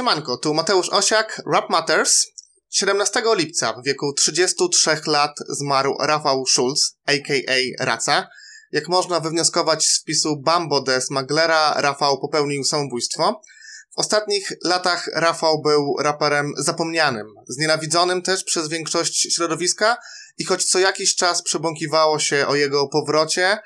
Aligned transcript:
Siemanko, 0.00 0.36
tu 0.36 0.54
Mateusz 0.54 0.88
Osiak, 0.88 1.42
Rap 1.46 1.70
Matters. 1.70 2.26
17 2.70 3.22
lipca 3.36 3.72
w 3.72 3.84
wieku 3.84 4.12
33 4.12 5.00
lat 5.06 5.38
zmarł 5.48 5.96
Rafał 6.00 6.46
Schulz, 6.46 6.96
a.k.a. 7.06 7.84
Raca. 7.84 8.28
Jak 8.72 8.88
można 8.88 9.20
wywnioskować 9.20 9.86
z 9.86 10.00
wpisu 10.00 10.36
Bambo 10.36 10.80
de 10.80 11.00
Smaglera, 11.00 11.74
Rafał 11.76 12.20
popełnił 12.20 12.64
samobójstwo. 12.64 13.40
W 13.96 13.98
ostatnich 13.98 14.52
latach 14.64 15.08
Rafał 15.14 15.62
był 15.62 15.96
raperem 15.98 16.52
zapomnianym, 16.56 17.26
znienawidzonym 17.48 18.22
też 18.22 18.44
przez 18.44 18.68
większość 18.68 19.34
środowiska 19.34 19.96
i 20.38 20.44
choć 20.44 20.64
co 20.64 20.78
jakiś 20.78 21.14
czas 21.14 21.42
przebąkiwało 21.42 22.18
się 22.18 22.46
o 22.46 22.54
jego 22.54 22.88
powrocie, 22.88 23.58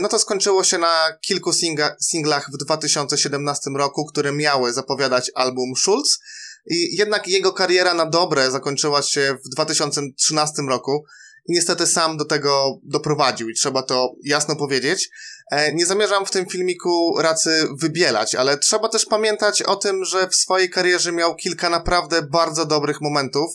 no 0.00 0.08
to 0.08 0.18
skończyło 0.18 0.64
się 0.64 0.78
na 0.78 1.18
kilku 1.20 1.50
singa- 1.50 1.94
singlach 2.00 2.50
w 2.52 2.56
2017 2.64 3.70
roku, 3.76 4.06
które 4.06 4.32
miały 4.32 4.72
zapowiadać 4.72 5.30
album 5.34 5.72
Schulz, 5.76 6.18
i 6.66 6.96
jednak 6.96 7.28
jego 7.28 7.52
kariera 7.52 7.94
na 7.94 8.06
dobre 8.06 8.50
zakończyła 8.50 9.02
się 9.02 9.36
w 9.44 9.48
2013 9.48 10.62
roku 10.68 11.04
i 11.48 11.52
niestety 11.52 11.86
sam 11.86 12.16
do 12.16 12.24
tego 12.24 12.80
doprowadził 12.82 13.48
i 13.50 13.54
trzeba 13.54 13.82
to 13.82 14.12
jasno 14.24 14.56
powiedzieć. 14.56 15.10
E, 15.50 15.74
nie 15.74 15.86
zamierzam 15.86 16.26
w 16.26 16.30
tym 16.30 16.46
filmiku 16.46 17.14
racy 17.18 17.68
wybielać, 17.78 18.34
ale 18.34 18.58
trzeba 18.58 18.88
też 18.88 19.06
pamiętać 19.06 19.62
o 19.62 19.76
tym, 19.76 20.04
że 20.04 20.28
w 20.28 20.34
swojej 20.34 20.70
karierze 20.70 21.12
miał 21.12 21.34
kilka 21.34 21.70
naprawdę 21.70 22.22
bardzo 22.22 22.66
dobrych 22.66 23.00
momentów. 23.00 23.50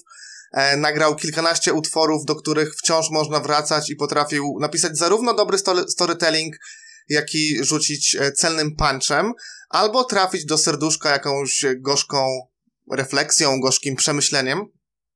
E, 0.51 0.77
nagrał 0.77 1.15
kilkanaście 1.15 1.73
utworów, 1.73 2.25
do 2.25 2.35
których 2.35 2.75
wciąż 2.75 3.09
można 3.09 3.39
wracać 3.39 3.89
i 3.89 3.95
potrafił 3.95 4.57
napisać 4.59 4.97
zarówno 4.97 5.33
dobry 5.33 5.57
storytelling, 5.87 6.55
jak 7.09 7.35
i 7.35 7.63
rzucić 7.63 8.15
e, 8.15 8.31
celnym 8.31 8.75
punchem, 8.75 9.33
albo 9.69 10.03
trafić 10.03 10.45
do 10.45 10.57
serduszka 10.57 11.09
jakąś 11.09 11.65
gorzką 11.77 12.27
refleksją, 12.91 13.59
gorzkim 13.59 13.95
przemyśleniem. 13.95 14.65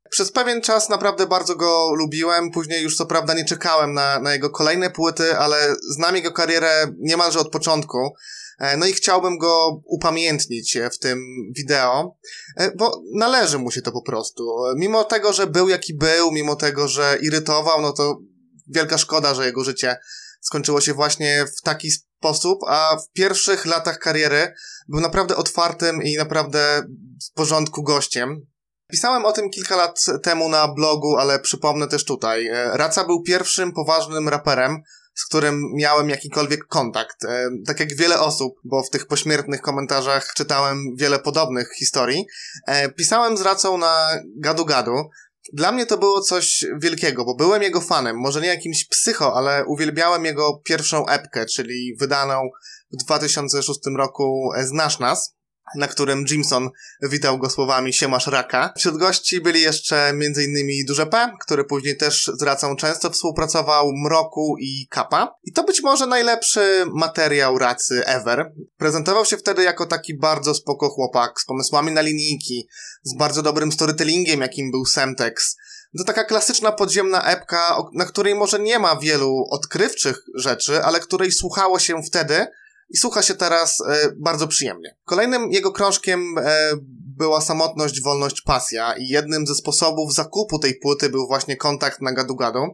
Przez 0.09 0.31
pewien 0.31 0.61
czas 0.61 0.89
naprawdę 0.89 1.27
bardzo 1.27 1.55
go 1.55 1.93
lubiłem, 1.95 2.51
później 2.51 2.83
już 2.83 2.95
co 2.95 3.05
prawda 3.05 3.33
nie 3.33 3.45
czekałem 3.45 3.93
na, 3.93 4.19
na 4.19 4.33
jego 4.33 4.49
kolejne 4.49 4.89
płyty, 4.89 5.37
ale 5.37 5.75
znam 5.89 6.15
jego 6.15 6.31
karierę 6.31 6.87
niemalże 6.99 7.39
od 7.39 7.51
początku. 7.51 8.13
E, 8.59 8.77
no 8.77 8.85
i 8.85 8.93
chciałbym 8.93 9.37
go 9.37 9.81
upamiętnić 9.85 10.77
w 10.91 10.99
tym 10.99 11.19
wideo, 11.55 12.17
e, 12.57 12.71
bo 12.75 13.01
należy 13.15 13.57
mu 13.57 13.71
się 13.71 13.81
to 13.81 13.91
po 13.91 14.01
prostu. 14.01 14.43
Mimo 14.77 15.03
tego, 15.03 15.33
że 15.33 15.47
był 15.47 15.69
jaki 15.69 15.93
był, 15.93 16.31
mimo 16.31 16.55
tego, 16.55 16.87
że 16.87 17.17
irytował, 17.21 17.81
no 17.81 17.93
to 17.93 18.19
wielka 18.67 18.97
szkoda, 18.97 19.33
że 19.33 19.45
jego 19.45 19.63
życie 19.63 19.97
skończyło 20.41 20.81
się 20.81 20.93
właśnie 20.93 21.45
w 21.57 21.61
taki 21.61 21.91
sposób, 21.91 22.59
a 22.67 22.97
w 22.97 23.11
pierwszych 23.11 23.65
latach 23.65 23.99
kariery 23.99 24.53
był 24.87 25.01
naprawdę 25.01 25.35
otwartym 25.35 26.03
i 26.03 26.17
naprawdę 26.17 26.83
w 27.29 27.33
porządku 27.33 27.83
gościem. 27.83 28.45
Pisałem 28.91 29.25
o 29.25 29.31
tym 29.31 29.49
kilka 29.49 29.75
lat 29.75 30.05
temu 30.23 30.49
na 30.49 30.67
blogu, 30.67 31.17
ale 31.17 31.39
przypomnę 31.39 31.87
też 31.87 32.05
tutaj. 32.05 32.47
E, 32.47 32.77
Raca 32.77 33.05
był 33.05 33.21
pierwszym 33.21 33.71
poważnym 33.71 34.29
raperem, 34.29 34.81
z 35.15 35.25
którym 35.25 35.61
miałem 35.75 36.09
jakikolwiek 36.09 36.65
kontakt. 36.67 37.25
E, 37.25 37.49
tak 37.65 37.79
jak 37.79 37.95
wiele 37.95 38.19
osób, 38.19 38.55
bo 38.63 38.83
w 38.83 38.89
tych 38.89 39.07
pośmiertnych 39.07 39.61
komentarzach 39.61 40.33
czytałem 40.35 40.95
wiele 40.95 41.19
podobnych 41.19 41.73
historii. 41.79 42.25
E, 42.67 42.89
pisałem 42.89 43.37
z 43.37 43.41
Racą 43.41 43.77
na 43.77 44.09
gadu 44.37 44.65
gadu. 44.65 45.09
Dla 45.53 45.71
mnie 45.71 45.85
to 45.85 45.97
było 45.97 46.21
coś 46.21 46.65
wielkiego, 46.79 47.25
bo 47.25 47.35
byłem 47.35 47.61
jego 47.61 47.81
fanem, 47.81 48.17
może 48.17 48.41
nie 48.41 48.47
jakimś 48.47 48.87
psycho, 48.87 49.33
ale 49.33 49.65
uwielbiałem 49.65 50.25
jego 50.25 50.61
pierwszą 50.65 51.07
epkę, 51.07 51.45
czyli 51.45 51.95
wydaną 51.99 52.49
w 52.91 53.03
2006 53.05 53.79
roku 53.97 54.49
Znasz 54.63 54.99
Nas 54.99 55.35
na 55.75 55.87
którym 55.87 56.25
Jimson 56.29 56.69
witał 57.01 57.37
go 57.37 57.49
słowami 57.49 57.93
siemasz 57.93 58.27
raka. 58.27 58.73
Wśród 58.77 58.97
gości 58.97 59.41
byli 59.41 59.61
jeszcze 59.61 60.07
m.in. 60.07 60.85
Duże 60.87 61.05
P, 61.05 61.31
który 61.41 61.63
później 61.63 61.97
też 61.97 62.31
z 62.39 62.41
Racą 62.41 62.75
często 62.75 63.09
współpracował, 63.09 63.91
Mroku 64.05 64.55
i 64.59 64.87
Kappa. 64.89 65.35
I 65.43 65.53
to 65.53 65.63
być 65.63 65.81
może 65.81 66.07
najlepszy 66.07 66.85
materiał 66.93 67.57
Racy 67.57 68.05
ever. 68.05 68.51
Prezentował 68.77 69.25
się 69.25 69.37
wtedy 69.37 69.63
jako 69.63 69.85
taki 69.85 70.17
bardzo 70.17 70.53
spoko 70.53 70.89
chłopak, 70.89 71.41
z 71.41 71.45
pomysłami 71.45 71.91
na 71.91 72.01
linijki, 72.01 72.67
z 73.03 73.17
bardzo 73.17 73.41
dobrym 73.41 73.71
storytellingiem, 73.71 74.41
jakim 74.41 74.71
był 74.71 74.85
Semtex. 74.85 75.55
To 75.97 76.03
taka 76.03 76.23
klasyczna 76.23 76.71
podziemna 76.71 77.23
epka, 77.23 77.77
na 77.93 78.05
której 78.05 78.35
może 78.35 78.59
nie 78.59 78.79
ma 78.79 78.95
wielu 78.95 79.45
odkrywczych 79.51 80.17
rzeczy, 80.35 80.83
ale 80.83 80.99
której 80.99 81.31
słuchało 81.31 81.79
się 81.79 82.03
wtedy, 82.03 82.47
i 82.89 82.97
słucha 82.97 83.21
się 83.21 83.33
teraz 83.35 83.81
e, 83.81 84.11
bardzo 84.15 84.47
przyjemnie. 84.47 84.95
Kolejnym 85.05 85.51
jego 85.51 85.71
krążkiem 85.71 86.35
e, 86.37 86.71
była 87.17 87.41
samotność, 87.41 88.01
wolność, 88.01 88.41
pasja 88.41 88.93
i 88.97 89.07
jednym 89.07 89.47
ze 89.47 89.55
sposobów 89.55 90.13
zakupu 90.13 90.59
tej 90.59 90.79
płyty 90.79 91.09
był 91.09 91.27
właśnie 91.27 91.57
kontakt 91.57 92.01
na 92.01 92.13
gadu-gadu. 92.13 92.67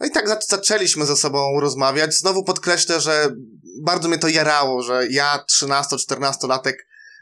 No 0.00 0.06
i 0.06 0.10
tak 0.10 0.44
zaczęliśmy 0.48 1.06
ze 1.06 1.16
sobą 1.16 1.60
rozmawiać. 1.60 2.14
Znowu 2.14 2.44
podkreślę, 2.44 3.00
że 3.00 3.32
bardzo 3.82 4.08
mnie 4.08 4.18
to 4.18 4.28
jarało, 4.28 4.82
że 4.82 5.06
ja, 5.10 5.44
13-14-latek, 5.62 6.74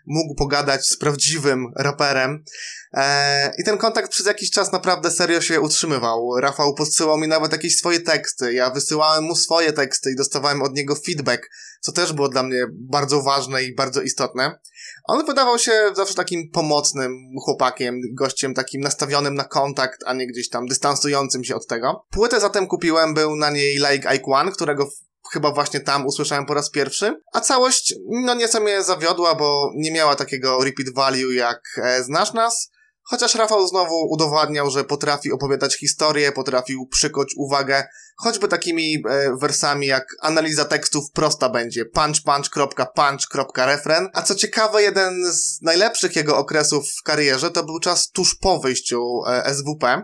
mógł 0.06 0.34
pogadać 0.34 0.86
z 0.86 0.96
prawdziwym 0.96 1.66
raperem. 1.76 2.44
Eee, 2.92 3.50
I 3.58 3.64
ten 3.64 3.78
kontakt 3.78 4.10
przez 4.10 4.26
jakiś 4.26 4.50
czas 4.50 4.72
naprawdę 4.72 5.10
serio 5.10 5.40
się 5.40 5.60
utrzymywał. 5.60 6.40
Rafał 6.40 6.74
podsyłał 6.74 7.18
mi 7.18 7.28
nawet 7.28 7.52
jakieś 7.52 7.76
swoje 7.76 8.00
teksty, 8.00 8.52
ja 8.52 8.70
wysyłałem 8.70 9.24
mu 9.24 9.36
swoje 9.36 9.72
teksty 9.72 10.10
i 10.10 10.16
dostawałem 10.16 10.62
od 10.62 10.74
niego 10.74 10.94
feedback, 10.94 11.50
co 11.80 11.92
też 11.92 12.12
było 12.12 12.28
dla 12.28 12.42
mnie 12.42 12.66
bardzo 12.72 13.22
ważne 13.22 13.64
i 13.64 13.74
bardzo 13.74 14.02
istotne. 14.02 14.58
On 15.04 15.26
wydawał 15.26 15.58
się 15.58 15.72
zawsze 15.96 16.14
takim 16.14 16.50
pomocnym 16.50 17.12
chłopakiem, 17.44 18.00
gościem 18.12 18.54
takim 18.54 18.80
nastawionym 18.80 19.34
na 19.34 19.44
kontakt, 19.44 20.00
a 20.06 20.14
nie 20.14 20.26
gdzieś 20.26 20.48
tam 20.48 20.66
dystansującym 20.66 21.44
się 21.44 21.56
od 21.56 21.66
tego. 21.66 22.06
Płytę 22.10 22.40
zatem 22.40 22.66
kupiłem, 22.66 23.14
był 23.14 23.36
na 23.36 23.50
niej 23.50 23.74
Like 23.74 24.10
Ike 24.14 24.26
One, 24.26 24.52
którego 24.52 24.90
chyba 25.32 25.52
właśnie 25.52 25.80
tam 25.80 26.06
usłyszałem 26.06 26.46
po 26.46 26.54
raz 26.54 26.70
pierwszy, 26.70 27.20
a 27.32 27.40
całość 27.40 27.94
no 28.24 28.34
nieco 28.34 28.60
mnie 28.60 28.82
zawiodła, 28.82 29.34
bo 29.34 29.70
nie 29.74 29.92
miała 29.92 30.16
takiego 30.16 30.64
repeat 30.64 30.94
value 30.94 31.32
jak 31.32 31.60
e, 31.82 32.04
Znasz 32.04 32.32
Nas, 32.32 32.70
chociaż 33.02 33.34
Rafał 33.34 33.68
znowu 33.68 34.08
udowadniał, 34.10 34.70
że 34.70 34.84
potrafi 34.84 35.32
opowiadać 35.32 35.76
historię, 35.78 36.32
potrafił 36.32 36.86
przykuć 36.86 37.34
uwagę 37.36 37.84
choćby 38.16 38.48
takimi 38.48 39.02
e, 39.08 39.36
wersami 39.40 39.86
jak 39.86 40.06
analiza 40.20 40.64
tekstów 40.64 41.10
prosta 41.12 41.48
będzie, 41.48 41.84
punch 41.84 42.22
punch, 42.24 42.50
kropka, 42.50 42.86
punch, 42.86 43.28
kropka, 43.30 43.66
refren, 43.66 44.08
a 44.12 44.22
co 44.22 44.34
ciekawe 44.34 44.82
jeden 44.82 45.32
z 45.32 45.62
najlepszych 45.62 46.16
jego 46.16 46.36
okresów 46.36 46.88
w 46.88 47.02
karierze 47.02 47.50
to 47.50 47.64
był 47.64 47.80
czas 47.80 48.10
tuż 48.10 48.34
po 48.34 48.58
wyjściu 48.58 49.20
e, 49.28 49.54
SWP, 49.54 50.02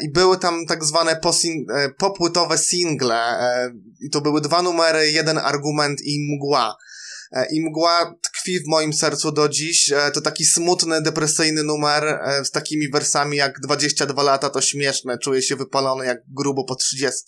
i 0.00 0.10
były 0.10 0.38
tam 0.38 0.66
tak 0.66 0.84
zwane 0.84 1.12
e, 1.12 1.88
popłytowe 1.98 2.58
single 2.58 3.14
e, 3.14 3.72
i 4.00 4.10
to 4.10 4.20
były 4.20 4.40
dwa 4.40 4.62
numery, 4.62 5.10
jeden 5.10 5.38
argument 5.38 6.00
i 6.04 6.34
mgła. 6.34 6.76
I 7.52 7.60
mgła 7.60 8.14
tkwi 8.22 8.60
w 8.60 8.66
moim 8.68 8.92
sercu 8.92 9.32
do 9.32 9.48
dziś. 9.48 9.92
To 10.14 10.20
taki 10.20 10.44
smutny, 10.44 11.02
depresyjny 11.02 11.62
numer 11.62 12.20
z 12.44 12.50
takimi 12.50 12.90
wersami 12.90 13.36
jak 13.36 13.60
22 13.60 14.22
lata 14.22 14.50
to 14.50 14.60
śmieszne, 14.60 15.18
czuję 15.18 15.42
się 15.42 15.56
wypalony 15.56 16.06
jak 16.06 16.18
grubo 16.28 16.64
po 16.64 16.74
30. 16.74 17.22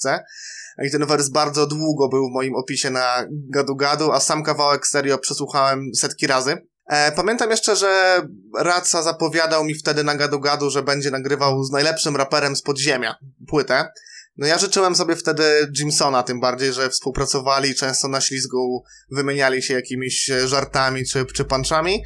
I 0.87 0.91
ten 0.91 1.07
wers 1.07 1.29
bardzo 1.29 1.67
długo 1.67 2.09
był 2.09 2.29
w 2.29 2.33
moim 2.33 2.55
opisie 2.55 2.91
na 2.91 3.27
gadu 3.31 3.77
gadu, 3.77 4.13
a 4.13 4.21
sam 4.21 4.43
kawałek 4.43 4.87
serio 4.87 5.19
przesłuchałem 5.19 5.95
setki 5.95 6.27
razy. 6.27 6.57
E, 6.87 7.13
pamiętam 7.13 7.51
jeszcze, 7.51 7.77
że 7.77 8.23
Raca 8.59 9.03
zapowiadał 9.03 9.65
mi 9.65 9.75
wtedy 9.75 10.05
na 10.05 10.15
gadu 10.15 10.41
gadu, 10.41 10.71
że 10.71 10.83
będzie 10.83 11.11
nagrywał 11.11 11.65
z 11.65 11.71
najlepszym 11.71 12.17
raperem 12.17 12.57
z 12.57 12.63
podziemia 12.63 13.15
płytę. 13.49 13.89
No 14.37 14.47
ja 14.47 14.59
życzyłem 14.59 14.97
sobie 14.97 15.17
wtedy 15.17 15.73
Jimsona, 15.79 16.23
tym 16.23 16.41
bardziej, 16.41 16.73
że 16.73 16.91
współpracowali 16.91 17.75
często 17.75 18.09
na 18.09 18.21
ślizgu, 18.21 18.85
wymieniali 19.11 19.63
się 19.63 19.75
jakimiś 19.75 20.31
żartami 20.47 21.07
czy, 21.07 21.27
czy 21.27 21.45
punchami. 21.45 22.05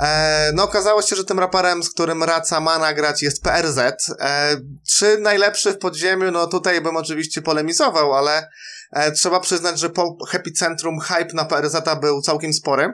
E, 0.00 0.50
no 0.54 0.64
okazało 0.64 1.02
się, 1.02 1.16
że 1.16 1.24
tym 1.24 1.38
raperem, 1.38 1.82
z 1.82 1.90
którym 1.90 2.22
Raca 2.22 2.60
ma 2.60 2.78
nagrać 2.78 3.22
jest 3.22 3.42
PRZ. 3.42 3.78
E, 4.20 4.56
czy 4.88 5.18
najlepszy 5.18 5.72
w 5.72 5.78
podziemiu? 5.78 6.30
No 6.30 6.46
tutaj 6.46 6.80
bym 6.80 6.96
oczywiście 6.96 7.42
polemizował, 7.42 8.14
ale 8.14 8.48
e, 8.92 9.12
trzeba 9.12 9.40
przyznać, 9.40 9.78
że 9.78 9.90
po 9.90 10.16
Happy 10.28 10.52
Centrum 10.52 11.00
hype 11.00 11.34
na 11.34 11.44
PRZ 11.44 11.76
był 12.00 12.22
całkiem 12.22 12.52
spory. 12.52 12.92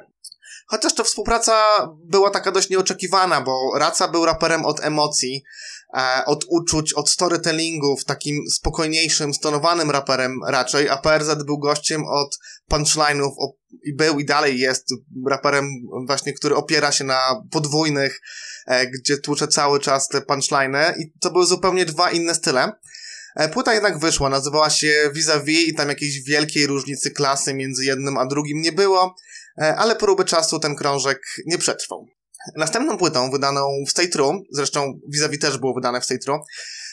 Chociaż 0.66 0.94
to 0.94 1.05
współpraca 1.05 1.55
była 2.05 2.31
taka 2.31 2.52
dość 2.52 2.70
nieoczekiwana, 2.70 3.40
bo 3.40 3.78
Raca 3.78 4.08
był 4.08 4.25
raperem 4.25 4.64
od 4.64 4.81
emocji, 4.81 5.44
e, 5.96 6.25
od 6.26 6.44
uczuć, 6.49 6.93
od 6.93 7.11
storytellingów, 7.11 8.05
takim 8.05 8.37
spokojniejszym, 8.50 9.34
stonowanym 9.34 9.90
raperem 9.90 10.40
raczej, 10.49 10.88
a 10.88 10.96
PRZ 10.96 11.44
był 11.46 11.58
gościem 11.58 12.05
od 12.05 12.38
punchline'ów 12.70 13.31
i 13.84 13.96
był 13.96 14.20
i 14.20 14.25
dalej 14.25 14.58
jest 14.58 14.88
raperem 15.31 15.69
właśnie, 16.06 16.32
który 16.32 16.55
opiera 16.55 16.93
się 16.93 17.05
na 17.05 17.20
podwójnych, 17.50 18.20
e, 18.66 18.87
gdzie 18.87 19.19
tłucze 19.19 19.49
cały 19.49 19.81
czas 19.81 20.08
te 20.08 20.20
punchline'y 20.20 20.93
i 20.99 21.12
to 21.20 21.31
były 21.31 21.46
zupełnie 21.46 21.84
dwa 21.84 22.11
inne 22.11 22.34
style. 22.34 22.72
E, 23.37 23.49
płyta 23.49 23.75
jednak 23.75 23.99
wyszła, 23.99 24.28
nazywała 24.28 24.70
się 24.70 25.11
Vis-a-Vis 25.14 25.69
i 25.69 25.75
tam 25.75 25.88
jakiejś 25.88 26.22
wielkiej 26.22 26.66
różnicy 26.66 27.11
klasy 27.11 27.55
między 27.55 27.84
jednym 27.84 28.19
a 28.19 28.26
drugim 28.26 28.61
nie 28.61 28.72
było. 28.72 29.14
E, 29.58 29.76
ale 29.76 29.96
próby 29.96 30.24
czasu 30.24 30.58
ten 30.58 30.76
krążek 30.76 31.20
nie 31.46 31.58
przetrwał. 31.58 32.06
Następną 32.56 32.98
płytą, 32.98 33.30
wydaną 33.30 33.68
w 33.86 33.90
State 33.90 34.18
Room, 34.18 34.42
zresztą 34.50 35.00
vis-a-vis 35.12 35.40
też 35.40 35.58
było 35.58 35.74
wydane 35.74 36.00
w 36.00 36.04
State 36.04 36.26
Room, 36.26 36.40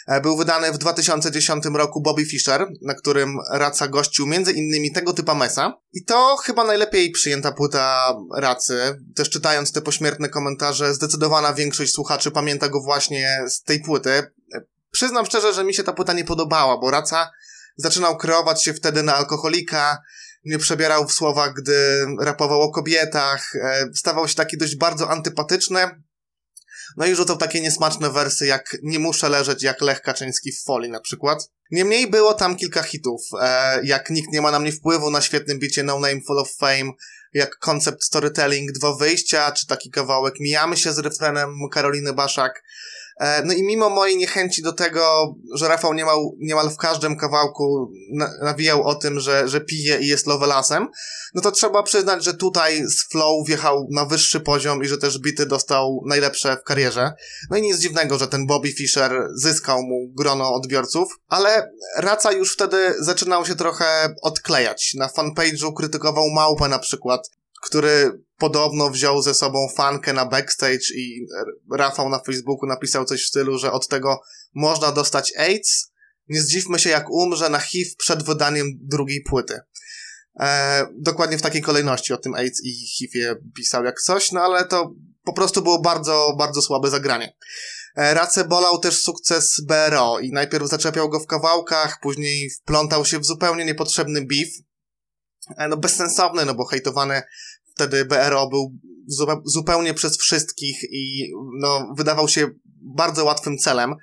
e, 0.08 0.22
był 0.22 0.38
wydany 0.38 0.72
w 0.72 0.78
2010 0.78 1.66
roku 1.76 2.02
Bobby 2.02 2.26
Fischer, 2.26 2.68
na 2.82 2.94
którym 2.94 3.38
Raca 3.52 3.88
gościł 3.88 4.28
między 4.28 4.52
innymi 4.52 4.92
tego 4.92 5.14
typa 5.14 5.36
Mesa. 5.36 5.74
I 5.94 6.06
to 6.06 6.38
chyba 6.38 6.64
najlepiej 6.64 7.12
przyjęta 7.12 7.52
płyta 7.52 8.16
Racy. 8.38 8.80
Też 9.16 9.30
czytając 9.30 9.72
te 9.72 9.82
pośmiertne 9.82 10.30
komentarze, 10.30 10.94
zdecydowana 10.94 11.54
większość 11.54 11.94
słuchaczy 11.94 12.32
pamięta 12.32 12.70
go 12.70 12.82
właśnie 12.82 13.44
z 13.48 13.64
tej 13.64 13.80
płyty. 13.80 14.24
Przyznam 14.92 15.26
szczerze, 15.26 15.54
że 15.54 15.64
mi 15.64 15.74
się 15.74 15.84
ta 15.84 15.94
płyta 15.94 16.14
nie 16.14 16.24
podobała, 16.24 16.78
bo 16.78 16.92
Raca 16.92 17.30
zaczynał 17.76 18.18
kreować 18.18 18.64
się 18.64 18.74
wtedy 18.74 19.04
na 19.04 19.16
alkoholika, 19.16 19.98
nie 20.44 20.58
przebierał 20.58 21.08
w 21.08 21.14
słowach, 21.14 21.54
gdy 21.54 22.06
rapował 22.20 22.62
o 22.62 22.72
kobietach, 22.72 23.56
e, 23.56 23.86
stawał 23.96 24.28
się 24.28 24.36
taki 24.36 24.58
dość 24.58 24.76
bardzo 24.76 25.10
antypatyczny, 25.10 25.80
no 26.98 27.06
i 27.06 27.16
rzucał 27.16 27.38
takie 27.38 27.62
niesmaczne 27.62 28.10
wersy 28.10 28.46
jak 28.46 28.78
Nie 28.84 29.00
muszę 29.00 29.30
leżeć 29.30 29.64
jak 29.64 29.82
Lech 29.82 30.02
Kaczyński 30.02 30.52
w 30.52 30.64
folii 30.64 30.92
na 30.92 31.00
przykład. 31.00 31.50
Niemniej 31.72 32.10
było 32.10 32.34
tam 32.34 32.56
kilka 32.56 32.84
hitów, 32.84 33.22
e, 33.42 33.80
jak 33.84 34.10
Nikt 34.10 34.34
nie 34.34 34.42
ma 34.42 34.52
na 34.52 34.60
mnie 34.60 34.72
wpływu 34.72 35.12
na 35.12 35.22
świetnym 35.22 35.60
bicie 35.60 35.84
No 35.84 36.00
Name 36.00 36.22
Full 36.28 36.40
of 36.40 36.56
Fame, 36.60 36.92
jak 37.34 37.58
koncept 37.58 38.04
storytelling, 38.04 38.72
dwa 38.72 38.96
wyjścia, 38.96 39.52
czy 39.52 39.68
taki 39.68 39.92
kawałek 39.92 40.34
Mijamy 40.40 40.78
się 40.78 40.94
z 40.94 41.00
refrenem 41.00 41.50
Karoliny 41.72 42.14
Baszak, 42.14 42.64
E, 43.22 43.46
no 43.46 43.54
i 43.54 43.64
mimo 43.64 43.90
mojej 43.90 44.18
niechęci 44.18 44.62
do 44.62 44.74
tego, 44.74 45.36
że 45.56 45.68
Rafał 45.68 45.94
niemal, 45.94 46.18
niemal 46.40 46.70
w 46.70 46.78
każdym 46.78 47.18
kawałku 47.18 47.92
nawijał 48.42 48.84
o 48.84 48.96
tym, 48.96 49.20
że, 49.20 49.48
że 49.48 49.62
pije 49.62 50.00
i 50.00 50.08
jest 50.08 50.28
lovelasem, 50.28 50.88
no 51.34 51.42
to 51.42 51.52
trzeba 51.52 51.84
przyznać, 51.84 52.24
że 52.24 52.34
tutaj 52.34 52.84
z 52.88 53.10
flow 53.12 53.48
wjechał 53.48 53.88
na 53.92 54.06
wyższy 54.06 54.40
poziom 54.40 54.84
i 54.84 54.88
że 54.88 54.98
też 54.98 55.20
bity 55.20 55.46
dostał 55.46 56.02
najlepsze 56.06 56.58
w 56.58 56.64
karierze. 56.64 57.12
No 57.50 57.58
i 57.58 57.62
nic 57.62 57.78
dziwnego, 57.78 58.18
że 58.18 58.28
ten 58.28 58.48
Bobby 58.48 58.74
Fischer 58.74 59.28
zyskał 59.36 59.82
mu 59.82 60.08
grono 60.18 60.54
odbiorców, 60.54 61.08
ale 61.28 61.72
Raca 61.98 62.32
już 62.32 62.54
wtedy 62.54 62.94
zaczynał 63.00 63.46
się 63.46 63.56
trochę 63.56 64.16
odklejać. 64.22 64.94
Na 64.98 65.08
fanpage'u 65.08 65.74
krytykował 65.78 66.30
Małpę 66.30 66.68
na 66.68 66.80
przykład, 66.80 67.21
który 67.62 68.24
podobno 68.38 68.90
wziął 68.90 69.22
ze 69.22 69.34
sobą 69.34 69.70
fankę 69.76 70.14
na 70.14 70.26
backstage 70.26 70.94
i 70.96 71.28
Rafał 71.72 72.10
na 72.10 72.20
Facebooku 72.20 72.70
napisał 72.70 73.06
coś 73.06 73.24
w 73.24 73.28
stylu, 73.28 73.58
że 73.58 73.72
od 73.72 73.88
tego 73.88 74.22
można 74.54 74.92
dostać 74.92 75.34
AIDS. 75.38 75.92
Nie 76.28 76.42
zdziwmy 76.42 76.80
się, 76.80 76.90
jak 76.90 77.10
umrze 77.10 77.50
na 77.50 77.60
HIV 77.60 77.90
przed 77.98 78.24
wydaniem 78.24 78.68
drugiej 78.82 79.22
płyty. 79.22 79.60
E, 80.40 80.88
dokładnie 80.94 81.38
w 81.38 81.42
takiej 81.42 81.62
kolejności 81.62 82.14
o 82.14 82.18
tym 82.18 82.34
AIDS 82.34 82.62
i 82.64 82.74
HIV 82.74 83.36
pisał 83.56 83.84
jak 83.84 84.02
coś, 84.02 84.32
no 84.32 84.42
ale 84.42 84.66
to 84.66 84.94
po 85.24 85.34
prostu 85.34 85.62
było 85.62 85.82
bardzo, 85.82 86.36
bardzo 86.38 86.62
słabe 86.62 86.90
zagranie. 86.90 87.36
E, 87.96 88.14
Race 88.14 88.46
bolał 88.46 88.80
też 88.80 89.02
sukces 89.02 89.62
BRO 89.62 90.20
i 90.20 90.32
najpierw 90.32 90.68
zaczepiał 90.68 91.10
go 91.10 91.20
w 91.20 91.28
kawałkach, 91.28 92.00
później 92.02 92.50
wplątał 92.50 93.06
się 93.06 93.20
w 93.20 93.26
zupełnie 93.26 93.66
niepotrzebny 93.66 94.22
beef. 94.22 94.50
E, 95.58 95.68
no 95.68 95.78
bezsensowny, 95.78 96.46
no 96.46 96.54
bo 96.54 96.66
hejtowany 96.66 97.22
wtedy 97.82 98.06
BRO 98.06 98.50
był 98.50 98.72
zupełnie 99.46 99.94
przez 99.94 100.18
wszystkich 100.18 100.84
i 100.92 101.32
no, 101.60 101.94
wydawał 101.98 102.28
się 102.28 102.50
bardzo 102.96 103.26
łatwym 103.26 103.58
celem. 103.58 103.96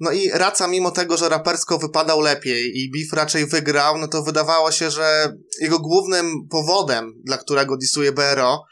No 0.00 0.10
i 0.10 0.30
Raca, 0.30 0.68
mimo 0.68 0.90
tego, 0.90 1.16
że 1.16 1.28
rapersko 1.28 1.78
wypadał 1.78 2.20
lepiej 2.20 2.78
i 2.78 2.90
Beef 2.90 3.12
raczej 3.12 3.46
wygrał, 3.46 3.98
no 3.98 4.08
to 4.08 4.22
wydawało 4.22 4.72
się, 4.72 4.90
że 4.90 5.32
jego 5.60 5.78
głównym 5.78 6.48
powodem, 6.50 7.12
dla 7.24 7.38
którego 7.38 7.76
disuje 7.76 8.12
BRO, 8.12 8.64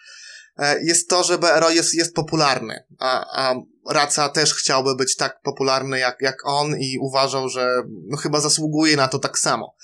e, 0.59 0.85
jest 0.85 1.09
to, 1.09 1.25
że 1.25 1.39
BRO 1.39 1.71
jest, 1.71 1.95
jest 1.95 2.15
popularny, 2.15 2.85
a, 2.99 3.27
a 3.43 3.55
Raca 3.91 4.29
też 4.29 4.55
chciałby 4.55 4.95
być 4.95 5.17
tak 5.17 5.43
popularny 5.43 5.99
jak, 5.99 6.17
jak 6.21 6.37
on 6.45 6.77
i 6.79 6.99
uważał, 6.99 7.49
że 7.49 7.83
no 8.09 8.17
chyba 8.17 8.41
zasługuje 8.41 8.97
na 8.97 9.09
to 9.09 9.19
tak 9.19 9.39
samo. 9.39 9.75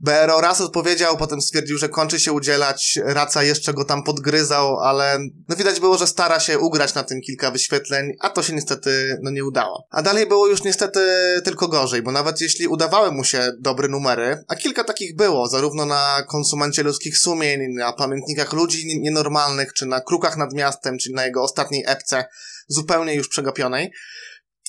BRO 0.00 0.40
raz 0.40 0.60
odpowiedział, 0.60 1.16
potem 1.16 1.40
stwierdził, 1.40 1.78
że 1.78 1.88
kończy 1.88 2.20
się 2.20 2.32
udzielać, 2.32 2.98
Raca 3.04 3.42
jeszcze 3.42 3.74
go 3.74 3.84
tam 3.84 4.02
podgryzał, 4.02 4.78
ale 4.78 5.18
no 5.48 5.56
widać 5.56 5.80
było, 5.80 5.98
że 5.98 6.06
stara 6.06 6.40
się 6.40 6.58
ugrać 6.58 6.94
na 6.94 7.02
tym 7.02 7.20
kilka 7.20 7.50
wyświetleń, 7.50 8.12
a 8.20 8.30
to 8.30 8.42
się 8.42 8.52
niestety 8.52 9.18
no 9.22 9.30
nie 9.30 9.44
udało. 9.44 9.86
A 9.90 10.02
dalej 10.02 10.26
było 10.26 10.46
już 10.46 10.64
niestety 10.64 11.00
tylko 11.44 11.68
gorzej, 11.68 12.02
bo 12.02 12.12
nawet 12.12 12.40
jeśli 12.40 12.66
udawały 12.66 13.12
mu 13.12 13.24
się 13.24 13.52
dobre 13.60 13.88
numery, 13.88 14.44
a 14.48 14.56
kilka 14.56 14.84
takich 14.84 15.16
było, 15.16 15.48
zarówno 15.48 15.86
na 15.86 16.22
konsumencie 16.28 16.82
ludzkich 16.82 17.18
sumień, 17.18 17.60
na 17.74 17.92
pamiętnikach 17.92 18.52
ludzi 18.52 19.00
nienormalnych, 19.00 19.72
czy 19.72 19.86
na 19.86 20.00
krukach 20.00 20.36
nad 20.36 20.52
miastem, 20.52 20.98
czy 20.98 21.12
na 21.12 21.24
jego 21.24 21.42
ostatniej 21.42 21.84
epce, 21.86 22.24
zupełnie 22.68 23.14
już 23.14 23.28
przegapionej. 23.28 23.53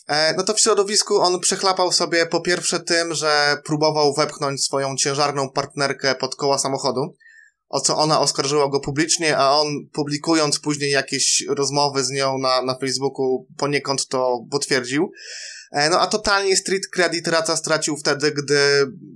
E, 0.08 0.34
no 0.38 0.44
to 0.44 0.54
w 0.54 0.60
środowisku 0.60 1.22
on 1.22 1.40
przechlapał 1.40 1.92
sobie 1.92 2.26
po 2.26 2.42
pierwsze 2.42 2.80
tym, 2.80 3.14
że 3.14 3.58
próbował 3.66 4.14
wepchnąć 4.14 4.64
swoją 4.64 4.96
ciężarną 4.96 5.50
partnerkę 5.50 6.16
pod 6.16 6.36
koła 6.36 6.58
samochodu, 6.58 7.16
o 7.70 7.82
co 7.82 7.98
ona 7.98 8.20
oskarżyła 8.20 8.70
go 8.70 8.80
publicznie, 8.80 9.38
a 9.38 9.52
on 9.52 9.68
publikując 9.94 10.60
później 10.60 10.92
jakieś 10.92 11.44
rozmowy 11.48 12.04
z 12.04 12.10
nią 12.10 12.38
na, 12.38 12.62
na 12.62 12.78
Facebooku 12.78 13.48
poniekąd 13.58 14.08
to 14.08 14.46
potwierdził. 14.52 15.12
E, 15.72 15.90
no 15.90 16.00
a 16.00 16.08
totalnie 16.08 16.56
street 16.56 16.88
credit 16.88 17.28
Raca 17.28 17.56
stracił 17.56 17.98
wtedy, 17.98 18.32
gdy 18.32 18.58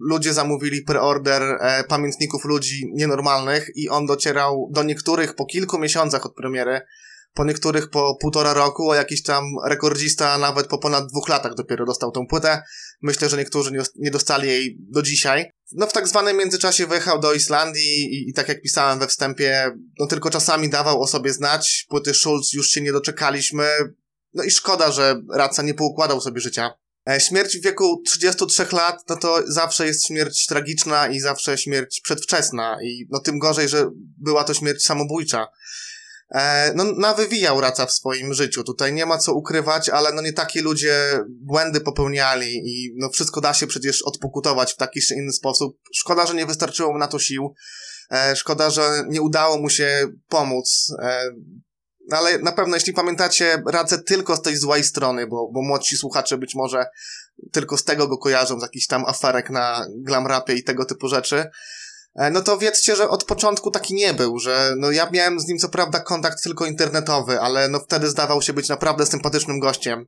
ludzie 0.10 0.34
zamówili 0.34 0.82
preorder 0.82 1.42
e, 1.44 1.84
pamiętników 1.84 2.46
ludzi 2.46 2.92
nienormalnych 2.94 3.70
i 3.76 3.90
on 3.90 4.06
docierał 4.06 4.70
do 4.72 4.84
niektórych 4.84 5.36
po 5.36 5.46
kilku 5.46 5.80
miesiącach 5.80 6.26
od 6.26 6.36
premiery 6.36 6.82
po 7.34 7.46
niektórych 7.46 7.90
po 7.90 8.16
półtora 8.22 8.54
roku, 8.54 8.92
a 8.92 8.96
jakiś 8.96 9.24
tam 9.24 9.44
rekordzista 9.66 10.38
nawet 10.38 10.68
po 10.68 10.78
ponad 10.78 11.08
dwóch 11.08 11.30
latach 11.30 11.56
dopiero 11.56 11.86
dostał 11.86 12.12
tą 12.12 12.28
płytę. 12.28 12.62
Myślę, 13.02 13.30
że 13.30 13.38
niektórzy 13.38 13.72
nie 13.96 14.12
dostali 14.12 14.48
jej 14.48 14.78
do 14.80 15.02
dzisiaj. 15.02 15.52
No 15.72 15.88
w 15.88 15.94
tak 15.94 16.08
zwanym 16.08 16.38
międzyczasie 16.38 16.88
wyjechał 16.88 17.20
do 17.20 17.34
Islandii 17.34 18.14
i, 18.14 18.30
i 18.30 18.34
tak 18.34 18.48
jak 18.48 18.62
pisałem 18.62 19.00
we 19.00 19.08
wstępie, 19.08 19.72
no 20.00 20.08
tylko 20.08 20.30
czasami 20.30 20.70
dawał 20.70 21.02
o 21.02 21.08
sobie 21.08 21.34
znać. 21.34 21.86
Płyty 21.90 22.14
Schulz 22.14 22.54
już 22.54 22.70
się 22.70 22.82
nie 22.82 22.92
doczekaliśmy. 22.92 23.68
No 24.34 24.44
i 24.44 24.52
szkoda, 24.52 24.92
że 24.92 25.22
Raca 25.34 25.62
nie 25.62 25.74
poukładał 25.74 26.22
sobie 26.22 26.42
życia. 26.42 26.72
E, 27.10 27.20
śmierć 27.20 27.58
w 27.58 27.64
wieku 27.64 28.02
33 28.06 28.68
lat, 28.72 29.04
no 29.10 29.16
to 29.16 29.44
zawsze 29.48 29.88
jest 29.88 30.08
śmierć 30.08 30.46
tragiczna 30.46 31.08
i 31.08 31.20
zawsze 31.20 31.58
śmierć 31.58 32.02
przedwczesna 32.02 32.78
i 32.84 33.08
no 33.10 33.20
tym 33.20 33.40
gorzej, 33.40 33.70
że 33.70 33.90
była 34.18 34.44
to 34.44 34.54
śmierć 34.54 34.84
samobójcza. 34.84 35.48
E, 36.36 36.74
no, 36.76 36.84
nawywijał 36.84 37.62
Raca 37.62 37.86
w 37.86 37.92
swoim 37.92 38.34
życiu. 38.34 38.64
Tutaj 38.64 38.94
nie 38.94 39.06
ma 39.06 39.18
co 39.18 39.34
ukrywać, 39.34 39.90
ale 39.90 40.14
no 40.14 40.22
nie 40.22 40.34
takie 40.34 40.62
ludzie 40.62 41.20
błędy 41.30 41.82
popełniali 41.82 42.54
i 42.66 42.94
no 42.98 43.10
wszystko 43.10 43.42
da 43.42 43.54
się 43.54 43.68
przecież 43.68 44.02
odpokutować 44.02 44.74
w 44.74 44.78
taki 44.78 45.02
czy 45.02 45.16
inny 45.16 45.34
sposób. 45.34 45.78
Szkoda, 45.94 46.26
że 46.26 46.34
nie 46.34 46.46
wystarczyło 46.46 46.94
mu 46.94 46.98
na 46.98 47.08
to 47.08 47.20
sił. 47.20 47.54
E, 48.12 48.36
szkoda, 48.36 48.70
że 48.70 49.04
nie 49.10 49.22
udało 49.22 49.58
mu 49.58 49.70
się 49.70 50.08
pomóc. 50.28 50.94
E, 51.02 51.30
ale 52.12 52.38
na 52.38 52.52
pewno, 52.52 52.76
jeśli 52.76 52.94
pamiętacie, 52.94 53.64
radzę 53.68 54.04
tylko 54.04 54.36
z 54.36 54.42
tej 54.42 54.58
złej 54.58 54.84
strony, 54.84 55.28
bo, 55.28 55.52
bo 55.54 55.62
młodsi 55.62 55.98
słuchacze 55.98 56.38
być 56.38 56.56
może 56.56 56.86
tylko 57.52 57.78
z 57.78 57.84
tego 57.84 58.08
go 58.08 58.18
kojarzą, 58.18 58.60
z 58.60 58.62
jakichś 58.62 58.88
tam 58.88 59.06
aferek 59.06 59.50
na 59.50 59.86
glam 59.98 60.28
rapie 60.28 60.54
i 60.54 60.64
tego 60.64 60.86
typu 60.86 61.08
rzeczy. 61.08 61.46
E, 62.16 62.30
no 62.32 62.42
to 62.42 62.58
wiedzcie, 62.58 62.96
że 62.96 63.10
od 63.10 63.24
początku 63.24 63.72
taki 63.72 63.94
nie 63.94 64.14
był, 64.14 64.40
że 64.40 64.74
no 64.78 64.92
ja 64.92 65.10
miałem 65.12 65.40
z 65.40 65.48
nim 65.48 65.58
co 65.58 65.70
prawda 65.70 66.00
kontakt 66.00 66.44
tylko 66.44 66.66
internetowy, 66.66 67.42
ale 67.42 67.68
no 67.70 67.80
wtedy 67.80 68.10
zdawał 68.10 68.42
się 68.42 68.54
być 68.54 68.70
naprawdę 68.70 69.06
sympatycznym 69.06 69.60
gościem. 69.60 70.08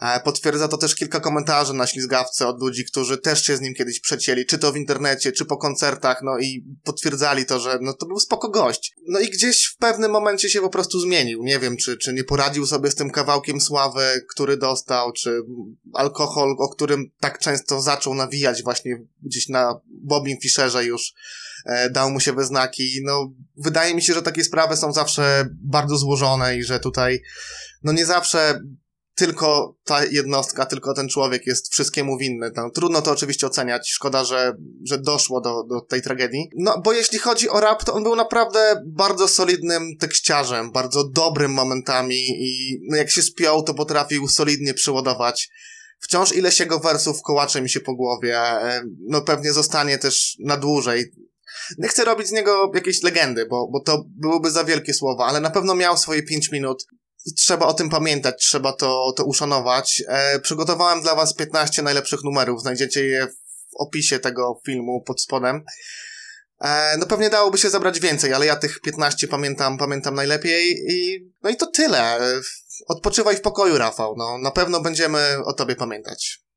E, 0.00 0.20
potwierdza 0.20 0.68
to 0.68 0.76
też 0.78 0.94
kilka 0.94 1.20
komentarzy 1.20 1.74
na 1.74 1.86
ślizgawce 1.86 2.48
od 2.48 2.60
ludzi, 2.60 2.84
którzy 2.84 3.18
też 3.18 3.44
się 3.44 3.56
z 3.56 3.60
nim 3.60 3.74
kiedyś 3.74 4.00
przecięli, 4.00 4.46
czy 4.46 4.58
to 4.58 4.72
w 4.72 4.76
internecie, 4.76 5.32
czy 5.32 5.44
po 5.44 5.56
koncertach, 5.56 6.20
no 6.22 6.38
i 6.38 6.64
potwierdzali 6.84 7.46
to, 7.46 7.60
że 7.60 7.78
no 7.80 7.92
to 7.92 8.06
był 8.06 8.20
spoko 8.20 8.48
gość. 8.48 8.94
No 9.08 9.20
i 9.20 9.30
gdzieś 9.30 9.66
w 9.66 9.76
pewnym 9.76 10.10
momencie 10.10 10.50
się 10.50 10.60
po 10.60 10.70
prostu 10.70 11.00
zmienił. 11.00 11.42
Nie 11.42 11.58
wiem, 11.58 11.76
czy, 11.76 11.96
czy 11.96 12.12
nie 12.12 12.24
poradził 12.24 12.66
sobie 12.66 12.90
z 12.90 12.94
tym 12.94 13.10
kawałkiem 13.10 13.60
sławy, 13.60 14.26
który 14.28 14.56
dostał, 14.56 15.12
czy 15.12 15.42
alkohol, 15.94 16.56
o 16.58 16.68
którym 16.68 17.10
tak 17.20 17.38
często 17.38 17.80
zaczął 17.80 18.14
nawijać 18.14 18.62
właśnie 18.62 18.96
gdzieś 19.22 19.48
na 19.48 19.80
Bobim 19.86 20.38
Fischerze 20.42 20.84
już 20.84 21.14
e, 21.66 21.90
dał 21.90 22.10
mu 22.10 22.20
się 22.20 22.32
we 22.32 22.44
znaki. 22.44 23.00
No, 23.04 23.32
wydaje 23.56 23.94
mi 23.94 24.02
się, 24.02 24.14
że 24.14 24.22
takie 24.22 24.44
sprawy 24.44 24.76
są 24.76 24.92
zawsze 24.92 25.48
bardzo 25.62 25.96
złożone 25.96 26.56
i 26.56 26.62
że 26.62 26.80
tutaj 26.80 27.22
no 27.82 27.92
nie 27.92 28.06
zawsze 28.06 28.60
tylko 29.20 29.76
ta 29.84 30.04
jednostka, 30.04 30.66
tylko 30.66 30.94
ten 30.94 31.08
człowiek 31.08 31.46
jest 31.46 31.72
wszystkiemu 31.72 32.18
winny. 32.18 32.50
No, 32.56 32.70
trudno 32.70 33.02
to 33.02 33.10
oczywiście 33.10 33.46
oceniać. 33.46 33.90
Szkoda, 33.90 34.24
że, 34.24 34.52
że 34.86 34.98
doszło 34.98 35.40
do, 35.40 35.64
do 35.64 35.80
tej 35.80 36.02
tragedii. 36.02 36.50
No, 36.56 36.80
bo 36.84 36.92
jeśli 36.92 37.18
chodzi 37.18 37.48
o 37.48 37.60
rap, 37.60 37.84
to 37.84 37.94
on 37.94 38.02
był 38.02 38.16
naprawdę 38.16 38.82
bardzo 38.86 39.28
solidnym 39.28 39.96
tekściarzem, 40.00 40.72
bardzo 40.72 41.08
dobrym 41.08 41.52
momentami 41.52 42.16
i 42.28 42.80
no, 42.90 42.96
jak 42.96 43.10
się 43.10 43.22
spiął, 43.22 43.62
to 43.62 43.74
potrafił 43.74 44.28
solidnie 44.28 44.74
przyładować. 44.74 45.50
Wciąż 46.00 46.32
ileś 46.32 46.60
jego 46.60 46.78
wersów 46.78 47.22
kołacze 47.22 47.62
mi 47.62 47.70
się 47.70 47.80
po 47.80 47.94
głowie. 47.94 48.40
No 49.08 49.20
pewnie 49.20 49.52
zostanie 49.52 49.98
też 49.98 50.36
na 50.44 50.56
dłużej. 50.56 51.12
Nie 51.78 51.88
chcę 51.88 52.04
robić 52.04 52.28
z 52.28 52.32
niego 52.32 52.70
jakiejś 52.74 53.02
legendy, 53.02 53.46
bo, 53.46 53.68
bo 53.72 53.80
to 53.80 54.04
byłyby 54.06 54.50
za 54.50 54.64
wielkie 54.64 54.94
słowa, 54.94 55.26
ale 55.26 55.40
na 55.40 55.50
pewno 55.50 55.74
miał 55.74 55.96
swoje 55.96 56.22
pięć 56.22 56.52
minut 56.52 56.86
I 56.92 56.99
trzeba 57.36 57.66
o 57.66 57.74
tym 57.74 57.90
pamiętać, 57.90 58.34
trzeba 58.38 58.72
to, 58.72 59.12
to 59.16 59.24
uszanować. 59.24 60.02
E, 60.08 60.40
przygotowałem 60.40 61.02
dla 61.02 61.14
Was 61.14 61.34
15 61.34 61.82
najlepszych 61.82 62.24
numerów. 62.24 62.62
Znajdziecie 62.62 63.06
je 63.06 63.26
w 63.26 63.76
opisie 63.78 64.18
tego 64.18 64.60
filmu 64.66 65.02
pod 65.06 65.22
spodem. 65.22 65.64
E, 66.60 66.96
no 66.98 67.06
pewnie 67.06 67.30
dałoby 67.30 67.58
się 67.58 67.70
zabrać 67.70 68.00
więcej, 68.00 68.32
ale 68.32 68.46
ja 68.46 68.56
tych 68.56 68.80
15 68.80 69.28
pamiętam, 69.28 69.78
pamiętam 69.78 70.14
najlepiej 70.14 70.76
i 70.90 71.30
no 71.42 71.50
i 71.50 71.56
to 71.56 71.66
tyle. 71.66 72.18
Odpoczywaj 72.88 73.36
w 73.36 73.40
pokoju, 73.40 73.78
Rafał. 73.78 74.14
No, 74.16 74.38
na 74.38 74.50
pewno 74.50 74.80
będziemy 74.80 75.38
o 75.44 75.52
tobie 75.52 75.76
pamiętać. 75.76 76.40